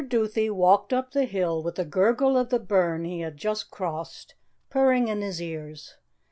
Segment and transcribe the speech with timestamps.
[0.07, 4.33] DUTHIE walked up the hill with the gurgle of the burn he had just crossed
[4.67, 5.93] purring in his ears.